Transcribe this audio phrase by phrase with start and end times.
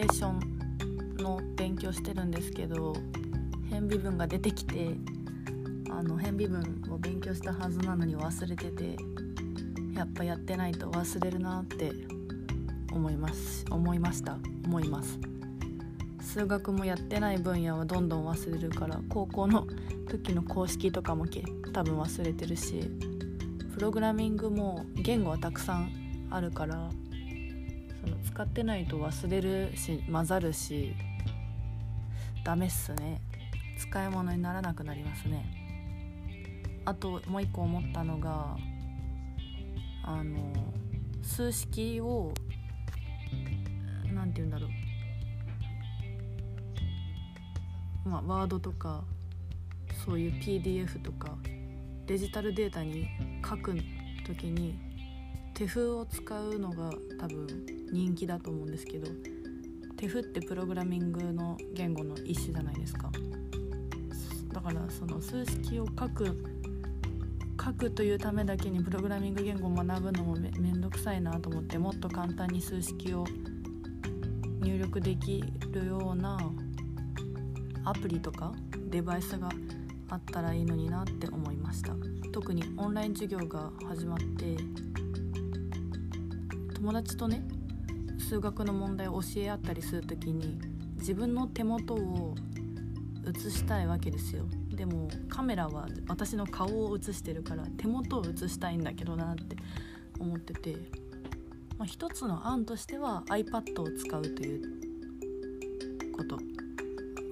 [0.00, 2.94] レーションの勉強してるんですけど
[3.68, 4.94] 変微分が出てきて
[5.90, 8.96] あの変微分を勉強したはずなのに忘れてて
[9.94, 11.92] やっぱやってないと忘れるなって
[12.90, 14.38] 思います思いました。
[14.64, 15.18] 思います。
[16.22, 19.66] 数学もやってない分野はどんどん忘れるから高校の
[20.08, 21.26] 時の公式とかも
[21.72, 22.88] 多分忘れてるし
[23.74, 25.90] プログラミングも言語はたくさん
[26.30, 26.88] あるから
[28.00, 30.94] その使ってないと忘れるし混ざるし
[32.44, 33.20] ダメっすね。
[33.78, 35.44] 使い物にならなくなりますね。
[36.84, 38.56] あともう一個思ったのが
[40.02, 40.52] あの
[41.22, 42.32] 数式を
[44.12, 44.66] 何て言うんだろ
[48.04, 48.08] う。
[48.08, 49.04] まあワードとか
[50.04, 51.36] そういう PDF とか
[52.06, 53.06] デジタルデータに
[53.46, 53.76] 書く
[54.26, 54.89] 時に
[55.60, 57.46] 手風を使うのが多分
[57.92, 59.08] 人気だと思うんですけど
[59.98, 63.10] 手風ってプログラミングの言語の一種じゃないですか。
[64.54, 66.42] だからその数式を書く
[67.62, 73.26] 書くというためだけにプログラミング言語を学ぶのもめめんどくさいなと思ってもっと簡単に数式を
[74.62, 76.38] 入力できるような
[77.84, 78.54] アプリとか
[78.88, 79.50] デバイスが
[80.08, 81.92] あったらいいのになって思いました。
[82.32, 84.56] 特にオンライン授業が始まって
[86.80, 87.42] 友達とね
[88.18, 90.58] 数学の問題を教え合ったりする時に
[90.96, 92.34] 自分の手元を
[93.26, 94.44] 映したいわけですよ。
[94.70, 99.56] でもカメラは私の顔を映してるから手元を映したいんだけどなって
[100.18, 100.74] 思ってて、
[101.76, 104.62] まあ、一つの案としては iPad を使うという
[106.16, 106.38] こと。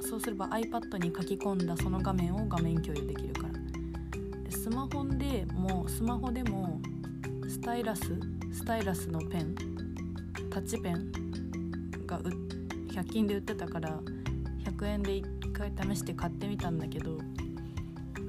[0.03, 3.55] そうすれば iPad に書き込んだその画面を画面共有できるから。
[4.45, 6.83] でスマホでもスマホでも
[7.49, 9.55] スタイラススタイラスのペン
[10.51, 11.11] タッチペン
[12.07, 14.01] が100均で売ってたから
[14.65, 17.19] 100円で1回試して買ってみたんだけど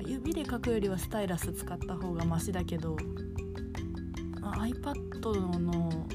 [0.06, 2.98] 指で書くよりはスタイラス使った方がマシだけど、
[4.42, 6.08] まあ、iPad の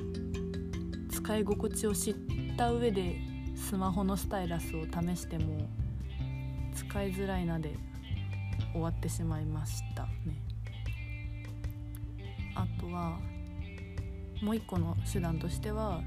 [1.11, 2.17] 使い心地を知っ
[2.57, 3.17] た上で
[3.55, 5.69] スマホのスタイラスを試しても
[6.75, 7.77] 使いづらいなで
[8.73, 10.43] 終わってしまいましたね。
[12.57, 13.19] あとは
[14.45, 16.03] もう一個の手段としては、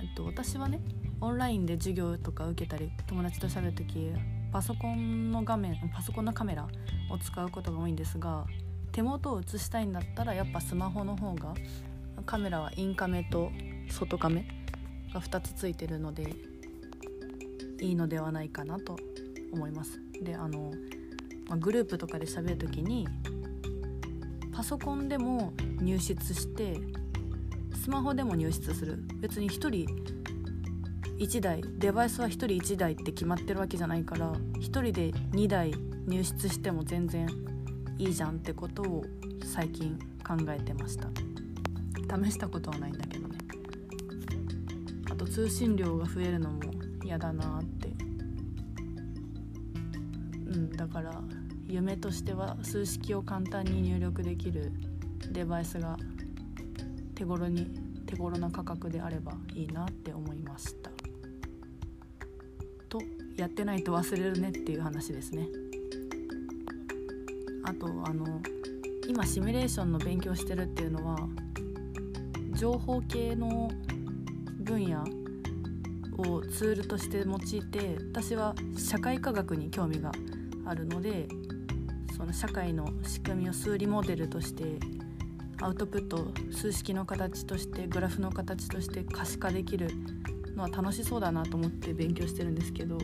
[0.00, 0.80] えっと、私はね
[1.20, 4.12] オンラインで授業とか受けたり友達と喋る時
[4.52, 6.66] パソコンの画面パソコンのカメラ
[7.10, 8.44] を使うことが多いんですが
[8.90, 11.54] 手元を映したいんだったらやっぱスマホの方が
[12.26, 13.52] カメラはインカメと
[13.88, 14.44] 外カメ
[15.14, 16.34] が2つついてるので
[17.80, 18.96] いいのではないかなと
[19.52, 20.00] 思います。
[20.22, 20.72] であの、
[21.48, 23.06] ま、グループとかで喋る時に
[24.52, 26.80] パソコンでも入室して
[27.82, 29.86] スマホでも入室する別に1人
[31.18, 35.74] 1台デバイスは1人1台って決まってるわけじゃないから1人で2台
[36.06, 37.26] 入室しても全然
[37.98, 39.04] いいじゃんってことを
[39.44, 41.08] 最近考えてました。
[42.24, 43.38] 試したことはないんだけどね。
[45.10, 46.60] あと通信量が増えるのも
[47.04, 47.88] 嫌だなって。
[50.46, 51.20] うんだから
[51.66, 54.70] 夢としては数式を簡単に入力できる
[55.32, 55.96] デバイスが
[57.22, 57.68] 手頃に
[58.04, 60.90] 手頃な価格であればいいなって思いました。
[62.88, 63.00] と
[63.36, 65.46] やってないと忘れるねっていう話ですね。
[67.62, 68.40] あとあの
[69.06, 71.16] 今シミュレーションの勉強してるっていうのは
[72.54, 73.70] 情報系の
[74.58, 75.04] 分野
[76.18, 80.10] をツールとして用いて私は社会科学に興味が
[80.66, 81.28] あるので
[82.16, 84.80] その社会の仕組みを数理モデルとして
[85.62, 89.90] アウトプット数式の形としてグラフの形として可視化できる
[90.56, 92.98] のは楽しそうだなと思って勉強してるんですけど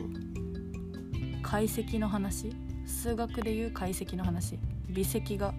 [1.41, 2.53] 解析の話？
[2.85, 4.59] 数学でいう解析の話？
[4.89, 5.53] 微積が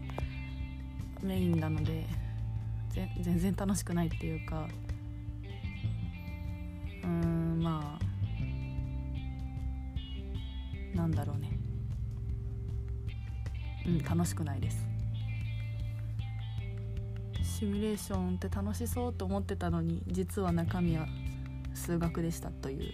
[1.22, 2.06] メインなので
[3.22, 4.68] 全然楽しくないっていうか
[7.02, 7.98] うーんま
[10.94, 11.58] あなんだろうね。
[13.86, 14.86] うん楽しくないです。
[17.60, 21.04] シミュレーションって楽しそうと思ってたのに実は中身は
[21.74, 22.90] 数学でしたという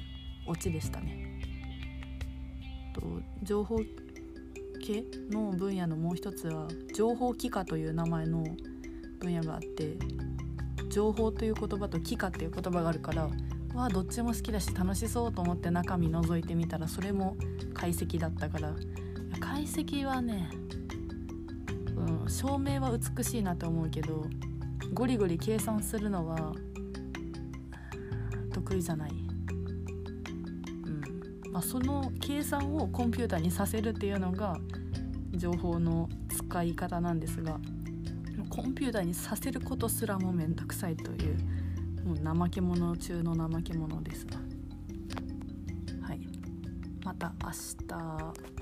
[0.48, 1.40] オチでしたね。
[2.92, 3.00] と
[3.44, 3.78] 情報
[4.84, 8.42] 系の分野のもう一つは情報機科という名前の
[9.20, 9.96] 分野があって
[10.90, 13.28] 情報という言葉と機科っていう言葉があるから
[13.72, 17.36] わどっちも好きだし楽しそうと思って中身覗いてみたらそれも
[17.72, 18.74] 解析だったから
[19.38, 20.50] 解析はね、
[21.94, 24.26] うん、照明は美しいなと思うけど
[24.93, 26.53] ゴリゴリ計算するのは
[28.53, 29.11] 得意じゃない。
[29.11, 29.27] うん。
[31.53, 34.59] まあ、その計算をコンピューターにさせるっていうのが
[35.35, 37.59] 情報の使い方なんですが
[38.49, 41.37] コンピューターにさせることすらも面倒くさいという
[42.05, 44.37] もう怠け者中の怠け者ですが。
[46.06, 46.21] はい。
[47.05, 47.50] また明
[47.88, 48.56] 日。